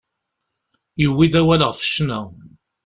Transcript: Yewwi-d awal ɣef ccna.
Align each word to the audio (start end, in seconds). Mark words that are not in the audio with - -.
Yewwi-d 1.01 1.33
awal 1.41 1.61
ɣef 1.63 1.79
ccna. 1.87 2.19